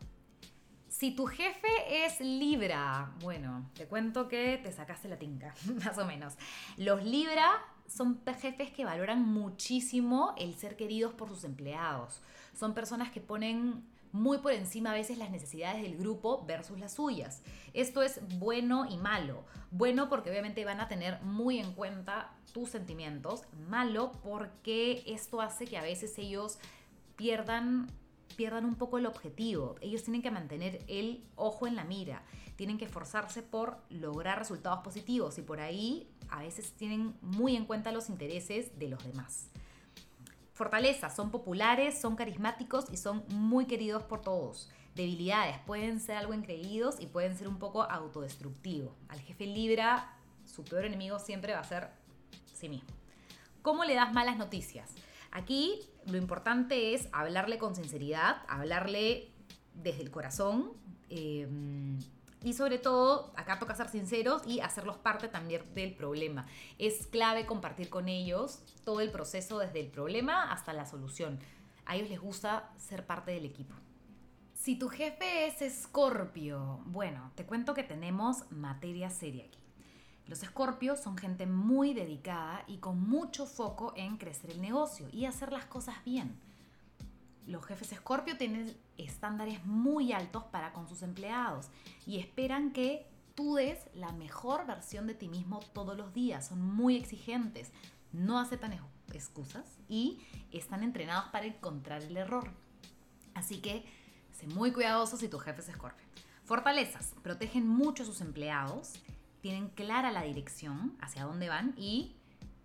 Si 0.88 1.14
tu 1.14 1.26
jefe 1.26 1.68
es 2.06 2.20
Libra, 2.20 3.12
bueno, 3.20 3.70
te 3.74 3.86
cuento 3.86 4.28
que 4.28 4.58
te 4.62 4.72
sacaste 4.72 5.08
la 5.08 5.18
tinca, 5.18 5.54
más 5.84 5.98
o 5.98 6.06
menos. 6.06 6.34
Los 6.78 7.04
Libra 7.04 7.62
son 7.88 8.20
jefes 8.40 8.70
que 8.70 8.84
valoran 8.84 9.22
muchísimo 9.22 10.34
el 10.36 10.54
ser 10.54 10.76
queridos 10.76 11.12
por 11.14 11.28
sus 11.28 11.44
empleados. 11.44 12.20
Son 12.54 12.74
personas 12.74 13.10
que 13.10 13.20
ponen 13.20 13.84
muy 14.12 14.38
por 14.38 14.52
encima 14.52 14.90
a 14.90 14.94
veces 14.94 15.18
las 15.18 15.30
necesidades 15.30 15.82
del 15.82 15.96
grupo 15.96 16.44
versus 16.46 16.78
las 16.80 16.94
suyas. 16.94 17.42
Esto 17.74 18.02
es 18.02 18.20
bueno 18.38 18.86
y 18.88 18.96
malo. 18.96 19.44
Bueno 19.70 20.08
porque 20.08 20.30
obviamente 20.30 20.64
van 20.64 20.80
a 20.80 20.88
tener 20.88 21.20
muy 21.22 21.58
en 21.58 21.72
cuenta 21.72 22.32
tus 22.52 22.70
sentimientos. 22.70 23.42
Malo 23.68 24.12
porque 24.22 25.02
esto 25.06 25.40
hace 25.40 25.66
que 25.66 25.76
a 25.76 25.82
veces 25.82 26.18
ellos 26.18 26.58
pierdan 27.16 27.90
pierdan 28.36 28.64
un 28.64 28.74
poco 28.74 28.98
el 28.98 29.06
objetivo. 29.06 29.76
Ellos 29.80 30.02
tienen 30.02 30.22
que 30.22 30.30
mantener 30.30 30.84
el 30.88 31.24
ojo 31.36 31.66
en 31.66 31.76
la 31.76 31.84
mira, 31.84 32.22
tienen 32.56 32.78
que 32.78 32.86
esforzarse 32.86 33.42
por 33.42 33.78
lograr 33.90 34.38
resultados 34.38 34.80
positivos 34.80 35.38
y 35.38 35.42
por 35.42 35.60
ahí 35.60 36.08
a 36.30 36.40
veces 36.40 36.72
tienen 36.72 37.14
muy 37.20 37.56
en 37.56 37.64
cuenta 37.66 37.92
los 37.92 38.08
intereses 38.08 38.78
de 38.78 38.88
los 38.88 39.04
demás. 39.04 39.48
Fortalezas, 40.54 41.14
son 41.14 41.30
populares, 41.30 42.00
son 42.00 42.16
carismáticos 42.16 42.86
y 42.90 42.96
son 42.96 43.24
muy 43.28 43.66
queridos 43.66 44.02
por 44.04 44.22
todos. 44.22 44.70
Debilidades, 44.94 45.58
pueden 45.66 46.00
ser 46.00 46.16
algo 46.16 46.32
increídos 46.32 46.96
y 46.98 47.06
pueden 47.06 47.36
ser 47.36 47.48
un 47.48 47.58
poco 47.58 47.82
autodestructivos. 47.82 48.94
Al 49.08 49.20
jefe 49.20 49.44
Libra, 49.46 50.16
su 50.46 50.64
peor 50.64 50.86
enemigo 50.86 51.18
siempre 51.18 51.52
va 51.52 51.60
a 51.60 51.64
ser 51.64 51.90
sí 52.54 52.70
mismo. 52.70 52.88
¿Cómo 53.60 53.84
le 53.84 53.94
das 53.94 54.14
malas 54.14 54.38
noticias? 54.38 54.94
Aquí 55.36 55.80
lo 56.06 56.16
importante 56.16 56.94
es 56.94 57.10
hablarle 57.12 57.58
con 57.58 57.76
sinceridad, 57.76 58.38
hablarle 58.48 59.28
desde 59.74 60.00
el 60.00 60.10
corazón. 60.10 60.72
Eh, 61.10 61.46
y 62.42 62.54
sobre 62.54 62.78
todo, 62.78 63.34
acá 63.36 63.58
toca 63.58 63.74
ser 63.74 63.90
sinceros 63.90 64.40
y 64.46 64.60
hacerlos 64.60 64.96
parte 64.96 65.28
también 65.28 65.62
del 65.74 65.94
problema. 65.94 66.46
Es 66.78 67.06
clave 67.06 67.44
compartir 67.44 67.90
con 67.90 68.08
ellos 68.08 68.60
todo 68.82 69.02
el 69.02 69.10
proceso 69.10 69.58
desde 69.58 69.80
el 69.80 69.88
problema 69.88 70.50
hasta 70.50 70.72
la 70.72 70.86
solución. 70.86 71.38
A 71.84 71.96
ellos 71.96 72.08
les 72.08 72.20
gusta 72.20 72.72
ser 72.78 73.04
parte 73.04 73.32
del 73.32 73.44
equipo. 73.44 73.74
Si 74.54 74.78
tu 74.78 74.88
jefe 74.88 75.48
es 75.48 75.60
escorpio, 75.60 76.80
bueno, 76.86 77.30
te 77.34 77.44
cuento 77.44 77.74
que 77.74 77.82
tenemos 77.82 78.50
materia 78.50 79.10
seria 79.10 79.44
aquí. 79.44 79.65
Los 80.28 80.42
escorpios 80.42 81.00
son 81.00 81.16
gente 81.16 81.46
muy 81.46 81.94
dedicada 81.94 82.64
y 82.66 82.78
con 82.78 83.00
mucho 83.08 83.46
foco 83.46 83.92
en 83.96 84.16
crecer 84.16 84.50
el 84.50 84.60
negocio 84.60 85.08
y 85.12 85.24
hacer 85.24 85.52
las 85.52 85.66
cosas 85.66 85.96
bien. 86.04 86.36
Los 87.46 87.64
jefes 87.64 87.92
escorpio 87.92 88.36
tienen 88.36 88.76
estándares 88.98 89.64
muy 89.64 90.12
altos 90.12 90.42
para 90.44 90.72
con 90.72 90.88
sus 90.88 91.02
empleados 91.02 91.68
y 92.06 92.18
esperan 92.18 92.72
que 92.72 93.06
tú 93.36 93.54
des 93.54 93.78
la 93.94 94.10
mejor 94.12 94.66
versión 94.66 95.06
de 95.06 95.14
ti 95.14 95.28
mismo 95.28 95.60
todos 95.72 95.96
los 95.96 96.12
días. 96.12 96.48
Son 96.48 96.60
muy 96.60 96.96
exigentes, 96.96 97.70
no 98.12 98.40
aceptan 98.40 98.76
excusas 99.12 99.64
y 99.88 100.20
están 100.50 100.82
entrenados 100.82 101.30
para 101.30 101.46
encontrar 101.46 102.02
el 102.02 102.16
error. 102.16 102.50
Así 103.34 103.58
que 103.58 103.84
sé 104.32 104.48
muy 104.48 104.72
cuidadoso 104.72 105.16
si 105.16 105.28
tu 105.28 105.38
jefe 105.38 105.60
es 105.60 105.68
escorpio. 105.68 106.04
Fortalezas, 106.44 107.14
protegen 107.22 107.68
mucho 107.68 108.02
a 108.02 108.06
sus 108.06 108.20
empleados 108.20 108.94
tienen 109.46 109.68
clara 109.68 110.10
la 110.10 110.22
dirección 110.22 110.96
hacia 111.00 111.22
dónde 111.22 111.48
van 111.48 111.72
y 111.76 112.16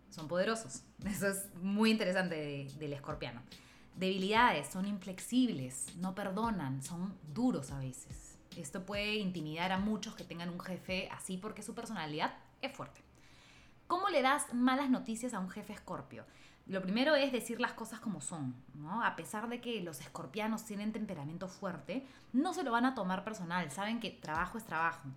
son 0.10 0.28
poderosos. 0.28 0.82
Eso 1.06 1.28
es 1.28 1.54
muy 1.62 1.92
interesante 1.92 2.68
del 2.80 2.94
escorpiano. 2.94 3.44
Debilidades, 3.96 4.68
son 4.68 4.88
inflexibles, 4.88 5.96
no 5.98 6.16
perdonan, 6.16 6.82
son 6.82 7.14
duros 7.36 7.70
a 7.70 7.78
veces. 7.78 8.40
Esto 8.58 8.84
puede 8.84 9.18
intimidar 9.18 9.72
a 9.72 9.78
muchos 9.78 10.16
que 10.16 10.24
tengan 10.24 10.50
un 10.50 10.60
jefe 10.60 11.08
así 11.12 11.38
porque 11.38 11.62
su 11.62 11.76
personalidad 11.76 12.34
es 12.64 12.76
fuerte. 12.76 13.02
¿Cómo 13.86 14.10
le 14.10 14.24
das 14.24 14.52
malas 14.52 14.90
noticias 14.90 15.36
a 15.36 15.40
un 15.40 15.52
jefe 15.52 15.74
escorpio? 15.74 16.26
Lo 16.66 16.82
primero 16.82 17.14
es 17.14 17.32
decir 17.32 17.62
las 17.62 17.74
cosas 17.74 18.00
como 18.00 18.22
son, 18.22 18.56
¿no? 18.74 19.04
A 19.04 19.16
pesar 19.16 19.50
de 19.50 19.62
que 19.62 19.82
los 19.82 20.02
escorpianos 20.02 20.66
tienen 20.66 20.94
temperamento 20.94 21.48
fuerte, 21.48 22.08
no 22.34 22.56
se 22.56 22.64
lo 22.64 22.72
van 22.72 22.86
a 22.86 22.96
tomar 22.96 23.24
personal, 23.24 23.70
saben 23.70 24.00
que 24.00 24.10
trabajo 24.10 24.58
es 24.58 24.66
trabajo. 24.66 25.08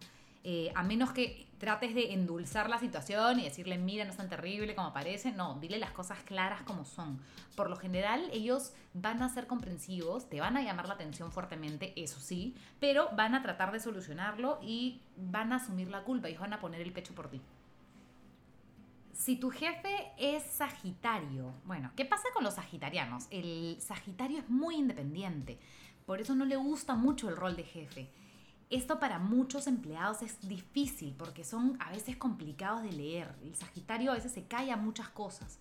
Eh, 0.46 0.70
a 0.74 0.82
menos 0.82 1.10
que 1.12 1.46
trates 1.56 1.94
de 1.94 2.12
endulzar 2.12 2.68
la 2.68 2.78
situación 2.78 3.40
y 3.40 3.44
decirle, 3.44 3.78
mira, 3.78 4.04
no 4.04 4.10
es 4.10 4.18
tan 4.18 4.28
terrible 4.28 4.74
como 4.74 4.92
parece, 4.92 5.32
no, 5.32 5.58
dile 5.58 5.78
las 5.78 5.92
cosas 5.92 6.18
claras 6.22 6.60
como 6.64 6.84
son. 6.84 7.18
Por 7.56 7.70
lo 7.70 7.76
general, 7.76 8.28
ellos 8.30 8.74
van 8.92 9.22
a 9.22 9.30
ser 9.30 9.46
comprensivos, 9.46 10.28
te 10.28 10.40
van 10.40 10.58
a 10.58 10.62
llamar 10.62 10.86
la 10.86 10.94
atención 10.94 11.32
fuertemente, 11.32 11.94
eso 11.96 12.20
sí, 12.20 12.54
pero 12.78 13.08
van 13.16 13.34
a 13.34 13.40
tratar 13.40 13.72
de 13.72 13.80
solucionarlo 13.80 14.58
y 14.62 15.00
van 15.16 15.50
a 15.54 15.56
asumir 15.56 15.88
la 15.88 16.02
culpa, 16.02 16.28
ellos 16.28 16.42
van 16.42 16.52
a 16.52 16.60
poner 16.60 16.82
el 16.82 16.92
pecho 16.92 17.14
por 17.14 17.30
ti. 17.30 17.40
Si 19.14 19.36
tu 19.36 19.48
jefe 19.48 20.12
es 20.18 20.42
Sagitario, 20.42 21.54
bueno, 21.64 21.90
¿qué 21.96 22.04
pasa 22.04 22.24
con 22.34 22.44
los 22.44 22.56
Sagitarianos? 22.56 23.28
El 23.30 23.78
Sagitario 23.80 24.40
es 24.40 24.50
muy 24.50 24.74
independiente, 24.74 25.58
por 26.04 26.20
eso 26.20 26.34
no 26.34 26.44
le 26.44 26.56
gusta 26.56 26.96
mucho 26.96 27.30
el 27.30 27.36
rol 27.36 27.56
de 27.56 27.62
jefe 27.62 28.10
esto 28.74 28.98
para 28.98 29.18
muchos 29.18 29.66
empleados 29.66 30.22
es 30.22 30.40
difícil 30.48 31.14
porque 31.16 31.44
son 31.44 31.76
a 31.80 31.90
veces 31.90 32.16
complicados 32.16 32.82
de 32.82 32.92
leer. 32.92 33.34
El 33.42 33.54
Sagitario 33.54 34.10
a 34.10 34.14
veces 34.14 34.32
se 34.32 34.44
calla 34.44 34.76
muchas 34.76 35.08
cosas 35.08 35.58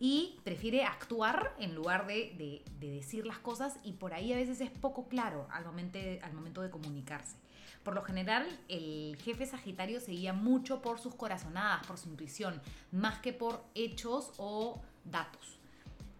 y 0.00 0.40
prefiere 0.44 0.84
actuar 0.84 1.54
en 1.58 1.74
lugar 1.74 2.06
de, 2.06 2.64
decir 2.80 3.26
las 3.26 3.38
cosas 3.38 3.78
y 3.84 3.92
por 3.92 4.14
ahí 4.14 4.32
a 4.32 4.36
veces 4.36 4.60
es 4.60 4.70
poco 4.70 5.08
claro 5.08 5.46
al 5.50 5.64
momento, 5.64 5.98
al 6.22 6.32
momento 6.32 6.62
de 6.62 6.70
comunicarse. 6.70 7.36
Por 7.82 7.94
lo 7.94 8.02
general, 8.02 8.46
el 8.68 9.16
jefe 9.22 9.46
Sagitario 9.46 10.00
se 10.00 10.10
guía 10.10 10.32
mucho 10.32 10.82
por 10.82 10.98
sus 10.98 11.14
corazonadas, 11.14 11.86
por 11.86 11.98
su 11.98 12.08
intuición, 12.08 12.60
más 12.90 13.20
que 13.20 13.32
por 13.32 13.64
hechos 13.74 14.32
o 14.38 14.82
datos 15.04 15.56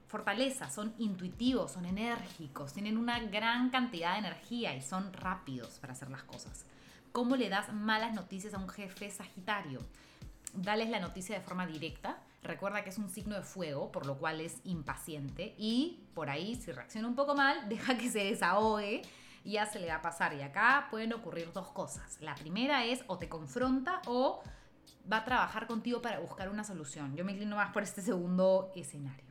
fortaleza, 0.06 0.70
son 0.70 0.94
intuitivos, 0.98 1.72
son 1.72 1.84
enérgicos, 1.84 2.72
tienen 2.72 2.96
una 2.96 3.18
gran 3.20 3.70
cantidad 3.70 4.12
de 4.12 4.20
energía 4.20 4.74
y 4.74 4.82
son 4.82 5.12
rápidos 5.12 5.78
para 5.78 5.92
hacer 5.92 6.10
las 6.10 6.22
cosas. 6.22 6.64
¿Cómo 7.12 7.36
le 7.36 7.48
das 7.48 7.72
malas 7.72 8.14
noticias 8.14 8.54
a 8.54 8.58
un 8.58 8.68
jefe 8.68 9.10
sagitario? 9.10 9.80
Dales 10.52 10.90
la 10.90 11.00
noticia 11.00 11.38
de 11.38 11.44
forma 11.44 11.66
directa. 11.66 12.18
Recuerda 12.42 12.84
que 12.84 12.90
es 12.90 12.98
un 12.98 13.08
signo 13.08 13.34
de 13.34 13.42
fuego, 13.42 13.90
por 13.90 14.06
lo 14.06 14.18
cual 14.18 14.40
es 14.40 14.60
impaciente. 14.64 15.54
Y 15.58 16.04
por 16.14 16.30
ahí, 16.30 16.54
si 16.54 16.72
reacciona 16.72 17.08
un 17.08 17.16
poco 17.16 17.34
mal, 17.34 17.68
deja 17.68 17.96
que 17.96 18.10
se 18.10 18.24
desahogue 18.24 19.02
ya 19.46 19.66
se 19.66 19.78
le 19.78 19.88
va 19.88 19.96
a 19.96 20.02
pasar. 20.02 20.34
Y 20.34 20.42
acá 20.42 20.88
pueden 20.90 21.12
ocurrir 21.12 21.52
dos 21.52 21.68
cosas. 21.68 22.20
La 22.20 22.34
primera 22.34 22.84
es 22.84 23.04
o 23.06 23.18
te 23.18 23.28
confronta 23.28 24.02
o 24.06 24.42
va 25.10 25.18
a 25.18 25.24
trabajar 25.24 25.66
contigo 25.66 26.02
para 26.02 26.18
buscar 26.18 26.48
una 26.48 26.64
solución. 26.64 27.14
Yo 27.16 27.24
me 27.24 27.32
inclino 27.32 27.56
más 27.56 27.72
por 27.72 27.82
este 27.82 28.02
segundo 28.02 28.72
escenario. 28.74 29.25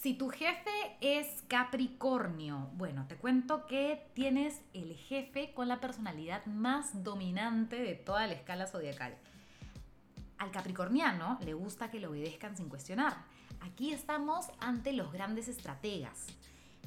Si 0.00 0.14
tu 0.14 0.28
jefe 0.28 0.70
es 1.00 1.26
Capricornio, 1.48 2.70
bueno, 2.74 3.08
te 3.08 3.16
cuento 3.16 3.66
que 3.66 4.08
tienes 4.14 4.60
el 4.72 4.94
jefe 4.94 5.52
con 5.54 5.66
la 5.66 5.80
personalidad 5.80 6.46
más 6.46 7.02
dominante 7.02 7.82
de 7.82 7.96
toda 7.96 8.28
la 8.28 8.34
escala 8.34 8.68
zodiacal. 8.68 9.16
Al 10.38 10.52
capricorniano 10.52 11.36
le 11.44 11.52
gusta 11.52 11.90
que 11.90 11.98
lo 11.98 12.10
obedezcan 12.10 12.56
sin 12.56 12.68
cuestionar. 12.68 13.24
Aquí 13.60 13.92
estamos 13.92 14.46
ante 14.60 14.92
los 14.92 15.10
grandes 15.10 15.48
estrategas. 15.48 16.28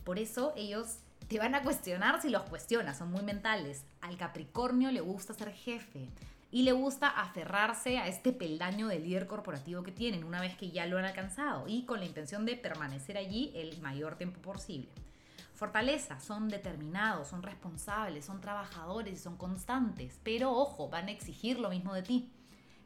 Por 0.06 0.18
eso 0.18 0.54
ellos 0.56 1.00
te 1.28 1.38
van 1.38 1.54
a 1.54 1.64
cuestionar 1.64 2.22
si 2.22 2.30
los 2.30 2.44
cuestionas, 2.44 2.98
son 2.98 3.12
muy 3.12 3.24
mentales. 3.24 3.84
Al 4.00 4.16
Capricornio 4.16 4.90
le 4.90 5.02
gusta 5.02 5.34
ser 5.34 5.52
jefe 5.52 6.08
y 6.52 6.64
le 6.64 6.74
gusta 6.74 7.08
aferrarse 7.08 7.98
a 7.98 8.08
este 8.08 8.34
peldaño 8.34 8.88
de 8.88 9.00
líder 9.00 9.26
corporativo 9.26 9.84
que 9.84 9.94
tienen 9.94 10.26
una 10.26 10.42
vez 10.42 10.58
que 10.58 10.70
ya 10.70 10.86
lo 10.86 10.98
han 10.98 11.06
alcanzado 11.06 11.68
y 11.68 11.86
con 11.86 12.00
la 12.00 12.06
intención 12.06 12.46
de 12.46 12.58
permanecer 12.58 13.18
allí 13.18 13.52
el 13.56 13.82
mayor 13.82 14.18
tiempo 14.18 14.42
posible. 14.42 14.90
Fortaleza, 15.54 16.20
son 16.20 16.50
determinados, 16.50 17.30
son 17.30 17.44
responsables, 17.44 18.26
son 18.26 18.42
trabajadores 18.42 19.14
y 19.14 19.18
son 19.18 19.38
constantes, 19.38 20.20
pero 20.24 20.52
ojo, 20.52 20.90
van 20.90 21.08
a 21.08 21.12
exigir 21.12 21.60
lo 21.60 21.70
mismo 21.70 21.94
de 21.94 22.02
ti. 22.02 22.32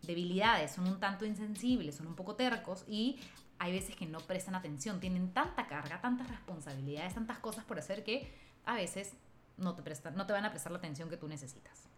Debilidades, 0.03 0.71
son 0.71 0.87
un 0.87 0.99
tanto 0.99 1.25
insensibles, 1.25 1.95
son 1.95 2.07
un 2.07 2.15
poco 2.15 2.35
tercos 2.35 2.83
y 2.87 3.17
hay 3.57 3.71
veces 3.71 3.95
que 3.95 4.05
no 4.05 4.19
prestan 4.19 4.55
atención, 4.55 4.99
tienen 4.99 5.31
tanta 5.33 5.67
carga, 5.67 6.01
tantas 6.01 6.29
responsabilidades, 6.29 7.13
tantas 7.13 7.39
cosas 7.39 7.63
por 7.63 7.79
hacer 7.79 8.03
que 8.03 8.31
a 8.65 8.75
veces 8.75 9.13
no 9.57 9.73
te, 9.73 9.81
prestan, 9.81 10.15
no 10.15 10.25
te 10.25 10.33
van 10.33 10.45
a 10.45 10.51
prestar 10.51 10.71
la 10.71 10.77
atención 10.77 11.09
que 11.09 11.17
tú 11.17 11.27
necesitas. 11.27 11.94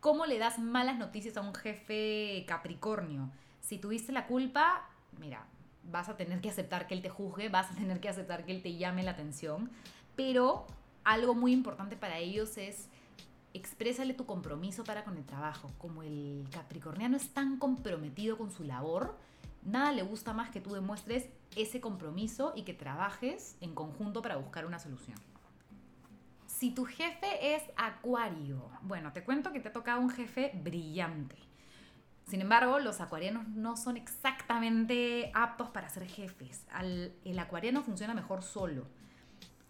¿Cómo 0.00 0.26
le 0.26 0.38
das 0.38 0.60
malas 0.60 0.96
noticias 0.96 1.36
a 1.36 1.40
un 1.40 1.54
jefe 1.54 2.44
Capricornio? 2.46 3.30
Si 3.60 3.78
tuviste 3.78 4.12
la 4.12 4.28
culpa, 4.28 4.88
mira, 5.18 5.44
vas 5.82 6.08
a 6.08 6.16
tener 6.16 6.40
que 6.40 6.50
aceptar 6.50 6.86
que 6.86 6.94
él 6.94 7.02
te 7.02 7.08
juzgue, 7.08 7.48
vas 7.48 7.72
a 7.72 7.74
tener 7.74 7.98
que 7.98 8.08
aceptar 8.08 8.44
que 8.44 8.52
él 8.52 8.62
te 8.62 8.76
llame 8.76 9.02
la 9.02 9.10
atención, 9.10 9.70
pero 10.14 10.66
algo 11.02 11.34
muy 11.34 11.52
importante 11.52 11.96
para 11.96 12.18
ellos 12.18 12.58
es 12.58 12.88
exprésale 13.54 14.14
tu 14.14 14.24
compromiso 14.24 14.84
para 14.84 15.02
con 15.02 15.16
el 15.16 15.24
trabajo. 15.24 15.72
Como 15.78 16.04
el 16.04 16.46
capricorniano 16.52 17.16
es 17.16 17.30
tan 17.30 17.58
comprometido 17.58 18.38
con 18.38 18.52
su 18.52 18.62
labor, 18.62 19.16
nada 19.64 19.90
le 19.90 20.02
gusta 20.02 20.32
más 20.32 20.50
que 20.50 20.60
tú 20.60 20.74
demuestres 20.74 21.28
ese 21.56 21.80
compromiso 21.80 22.52
y 22.54 22.62
que 22.62 22.74
trabajes 22.74 23.56
en 23.60 23.74
conjunto 23.74 24.22
para 24.22 24.36
buscar 24.36 24.64
una 24.64 24.78
solución. 24.78 25.18
Si 26.58 26.72
tu 26.72 26.86
jefe 26.86 27.54
es 27.54 27.62
acuario, 27.76 28.68
bueno, 28.82 29.12
te 29.12 29.22
cuento 29.22 29.52
que 29.52 29.60
te 29.60 29.68
ha 29.68 29.72
tocado 29.72 30.00
un 30.00 30.10
jefe 30.10 30.50
brillante. 30.60 31.36
Sin 32.26 32.40
embargo, 32.40 32.80
los 32.80 33.00
acuarianos 33.00 33.46
no 33.46 33.76
son 33.76 33.96
exactamente 33.96 35.30
aptos 35.34 35.68
para 35.68 35.88
ser 35.88 36.08
jefes. 36.08 36.66
el 36.82 37.38
acuariano 37.38 37.84
funciona 37.84 38.12
mejor 38.12 38.42
solo. 38.42 38.88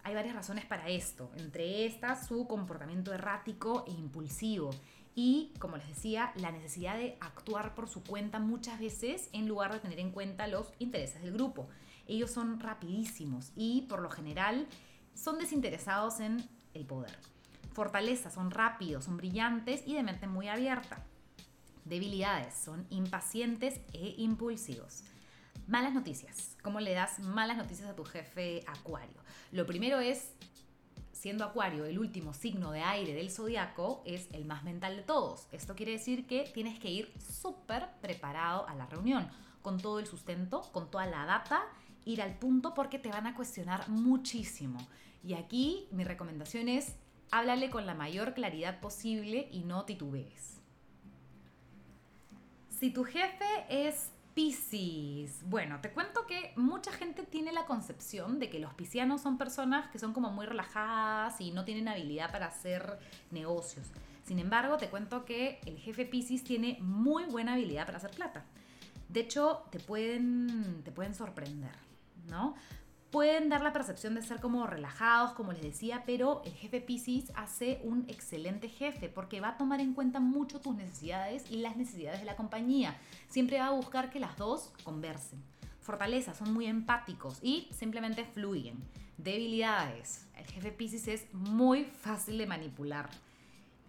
Hay 0.02 0.14
varias 0.14 0.34
razones 0.34 0.64
para 0.64 0.88
esto, 0.88 1.30
entre 1.36 1.84
estas 1.84 2.26
su 2.26 2.46
comportamiento 2.48 3.12
errático 3.12 3.84
e 3.86 3.90
impulsivo 3.90 4.70
y, 5.14 5.52
como 5.58 5.76
les 5.76 5.88
decía, 5.88 6.32
la 6.36 6.52
necesidad 6.52 6.96
de 6.96 7.18
actuar 7.20 7.74
por 7.74 7.90
su 7.90 8.02
cuenta 8.02 8.38
muchas 8.38 8.80
veces 8.80 9.28
en 9.34 9.46
lugar 9.46 9.74
de 9.74 9.80
tener 9.80 9.98
en 9.98 10.10
cuenta 10.10 10.46
los 10.46 10.72
intereses 10.78 11.20
del 11.20 11.34
grupo. 11.34 11.68
Ellos 12.06 12.30
son 12.30 12.60
rapidísimos 12.60 13.52
y, 13.56 13.82
por 13.90 14.00
lo 14.00 14.08
general, 14.08 14.66
son 15.12 15.38
desinteresados 15.38 16.20
en 16.20 16.48
el 16.78 16.86
poder. 16.86 17.16
Fortalezas, 17.72 18.34
son 18.34 18.50
rápidos, 18.50 19.04
son 19.04 19.16
brillantes 19.16 19.82
y 19.86 19.94
de 19.94 20.02
mente 20.02 20.26
muy 20.26 20.48
abierta. 20.48 21.04
Debilidades, 21.84 22.54
son 22.54 22.86
impacientes 22.90 23.80
e 23.92 24.14
impulsivos. 24.18 25.04
Malas 25.66 25.94
noticias. 25.94 26.56
¿Cómo 26.62 26.80
le 26.80 26.92
das 26.92 27.18
malas 27.20 27.56
noticias 27.56 27.88
a 27.88 27.94
tu 27.94 28.04
jefe 28.04 28.64
acuario? 28.66 29.20
Lo 29.52 29.66
primero 29.66 30.00
es, 30.00 30.32
siendo 31.12 31.44
acuario 31.44 31.84
el 31.84 31.98
último 31.98 32.32
signo 32.32 32.72
de 32.72 32.80
aire 32.80 33.14
del 33.14 33.30
zodiaco, 33.30 34.02
es 34.06 34.28
el 34.32 34.44
más 34.44 34.64
mental 34.64 34.96
de 34.96 35.02
todos. 35.02 35.46
Esto 35.52 35.74
quiere 35.74 35.92
decir 35.92 36.26
que 36.26 36.50
tienes 36.52 36.78
que 36.78 36.90
ir 36.90 37.12
súper 37.20 37.88
preparado 38.00 38.66
a 38.68 38.74
la 38.74 38.86
reunión, 38.86 39.28
con 39.62 39.78
todo 39.78 39.98
el 39.98 40.06
sustento, 40.06 40.62
con 40.72 40.90
toda 40.90 41.06
la 41.06 41.26
data, 41.26 41.62
ir 42.08 42.22
al 42.22 42.38
punto 42.38 42.74
porque 42.74 42.98
te 42.98 43.10
van 43.10 43.26
a 43.26 43.34
cuestionar 43.34 43.88
muchísimo. 43.88 44.78
Y 45.22 45.34
aquí 45.34 45.86
mi 45.90 46.04
recomendación 46.04 46.68
es, 46.68 46.96
háblale 47.30 47.70
con 47.70 47.86
la 47.86 47.94
mayor 47.94 48.34
claridad 48.34 48.80
posible 48.80 49.48
y 49.52 49.60
no 49.60 49.84
titubees. 49.84 50.60
Si 52.70 52.90
tu 52.90 53.04
jefe 53.04 53.44
es 53.68 54.10
Piscis. 54.38 55.42
Bueno, 55.46 55.80
te 55.80 55.90
cuento 55.90 56.24
que 56.24 56.52
mucha 56.54 56.92
gente 56.92 57.24
tiene 57.24 57.52
la 57.52 57.66
concepción 57.66 58.38
de 58.38 58.48
que 58.48 58.60
los 58.60 58.72
piscianos 58.74 59.20
son 59.20 59.36
personas 59.36 59.90
que 59.90 59.98
son 59.98 60.12
como 60.12 60.30
muy 60.30 60.46
relajadas 60.46 61.40
y 61.40 61.50
no 61.50 61.64
tienen 61.64 61.88
habilidad 61.88 62.30
para 62.30 62.46
hacer 62.46 63.00
negocios. 63.32 63.88
Sin 64.24 64.38
embargo, 64.38 64.76
te 64.76 64.90
cuento 64.90 65.24
que 65.24 65.58
el 65.66 65.76
jefe 65.78 66.04
Piscis 66.04 66.44
tiene 66.44 66.78
muy 66.80 67.24
buena 67.24 67.54
habilidad 67.54 67.84
para 67.84 67.98
hacer 67.98 68.12
plata. 68.12 68.44
De 69.08 69.20
hecho, 69.20 69.64
te 69.72 69.80
pueden, 69.80 70.82
te 70.84 70.92
pueden 70.92 71.14
sorprender, 71.14 71.72
¿no? 72.28 72.54
pueden 73.10 73.48
dar 73.48 73.62
la 73.62 73.72
percepción 73.72 74.14
de 74.14 74.22
ser 74.22 74.40
como 74.40 74.66
relajados, 74.66 75.32
como 75.32 75.52
les 75.52 75.62
decía, 75.62 76.02
pero 76.04 76.42
el 76.44 76.52
jefe 76.52 76.80
Pisces 76.80 77.32
hace 77.34 77.80
un 77.82 78.04
excelente 78.08 78.68
jefe 78.68 79.08
porque 79.08 79.40
va 79.40 79.50
a 79.50 79.56
tomar 79.56 79.80
en 79.80 79.94
cuenta 79.94 80.20
mucho 80.20 80.60
tus 80.60 80.74
necesidades 80.76 81.50
y 81.50 81.58
las 81.58 81.76
necesidades 81.76 82.20
de 82.20 82.26
la 82.26 82.36
compañía. 82.36 82.96
Siempre 83.28 83.58
va 83.58 83.68
a 83.68 83.72
buscar 83.72 84.10
que 84.10 84.20
las 84.20 84.36
dos 84.36 84.72
conversen. 84.84 85.42
Fortalezas, 85.80 86.36
son 86.36 86.52
muy 86.52 86.66
empáticos 86.66 87.38
y 87.42 87.68
simplemente 87.72 88.24
fluyen. 88.24 88.76
Debilidades, 89.16 90.26
el 90.36 90.46
jefe 90.46 90.70
Pisces 90.70 91.08
es 91.08 91.32
muy 91.32 91.84
fácil 91.84 92.36
de 92.36 92.46
manipular. 92.46 93.08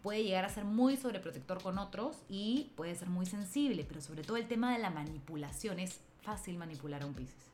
Puede 0.02 0.24
llegar 0.24 0.46
a 0.46 0.50
ser 0.50 0.64
muy 0.64 0.96
sobreprotector 0.96 1.62
con 1.62 1.78
otros 1.78 2.16
y 2.30 2.72
puede 2.78 2.96
ser 2.96 3.10
muy 3.10 3.26
sensible, 3.26 3.84
pero 3.86 4.00
sobre 4.00 4.24
todo 4.24 4.38
el 4.38 4.48
tema 4.48 4.72
de 4.72 4.80
la 4.80 4.90
manipulación 4.90 5.78
es 5.78 6.00
fácil 6.22 6.58
manipular 6.58 7.04
a 7.04 7.06
un 7.06 7.14
Pisces. 7.14 7.50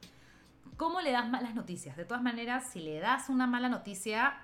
¿Cómo 0.78 1.02
le 1.02 1.12
das 1.12 1.30
malas 1.30 1.56
noticias? 1.56 1.96
De 1.96 2.06
todas 2.06 2.22
maneras, 2.22 2.70
si 2.72 2.80
le 2.82 3.00
das 3.00 3.30
una 3.30 3.48
mala 3.48 3.70
noticia, 3.70 4.38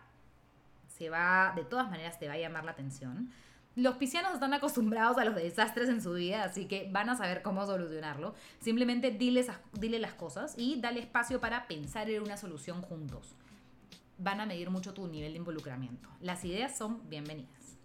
se 0.88 1.10
va, 1.10 1.54
de 1.56 1.64
todas 1.64 1.90
maneras 1.90 2.20
te 2.20 2.28
va 2.28 2.36
a 2.36 2.38
llamar 2.38 2.64
la 2.64 2.72
atención. 2.72 3.32
Los 3.76 3.96
piscianos 3.96 4.34
están 4.34 4.54
acostumbrados 4.54 5.18
a 5.18 5.24
los 5.24 5.36
desastres 5.36 5.88
en 5.88 6.02
su 6.02 6.14
vida, 6.14 6.44
así 6.44 6.66
que 6.66 6.90
van 6.92 7.10
a 7.10 7.16
saber 7.16 7.42
cómo 7.42 7.66
solucionarlo. 7.66 8.36
Simplemente 8.60 9.12
dile, 9.12 9.46
dile 9.74 10.00
las 10.00 10.14
cosas 10.14 10.56
y 10.58 10.80
dale 10.82 11.00
espacio 11.00 11.40
para 11.40 11.68
pensar 11.68 12.10
en 12.10 12.22
una 12.22 12.36
solución 12.36 12.82
juntos. 12.82 13.36
Van 14.18 14.42
a 14.42 14.46
medir 14.46 14.70
mucho 14.70 14.94
tu 14.94 15.08
nivel 15.08 15.32
de 15.32 15.40
involucramiento. 15.40 16.10
Las 16.20 16.44
ideas 16.44 16.78
son 16.78 17.10
bienvenidas. 17.10 17.78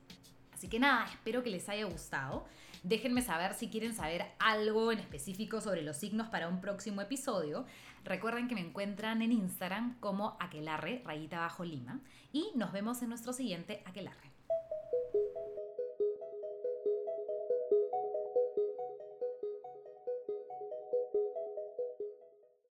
Así 0.53 0.69
que 0.69 0.81
nada, 0.81 1.05
espero 1.05 1.43
que 1.43 1.51
les 1.51 1.69
haya 1.69 1.85
gustado. 1.85 2.47
Déjenme 2.83 3.23
saber 3.23 3.55
si 3.55 3.69
quieren 3.69 3.95
saber 3.95 4.27
algo 4.39 4.91
en 4.91 4.99
específico 4.99 5.61
sobre 5.61 5.83
los 5.83 5.97
signos 5.97 6.29
para 6.29 6.49
un 6.49 6.61
próximo 6.61 7.01
episodio. 7.01 7.65
Recuerden 8.07 8.47
que 8.47 8.55
me 8.55 8.61
encuentran 8.61 9.21
en 9.21 9.33
Instagram 9.33 9.99
como 9.99 10.37
aquelarre, 10.39 11.03
rayita 11.05 11.41
bajo 11.41 11.65
lima. 11.65 11.99
Y 12.33 12.53
nos 12.55 12.71
vemos 12.71 13.03
en 13.03 13.09
nuestro 13.09 13.33
siguiente 13.33 13.83
aquelarre. 13.85 14.26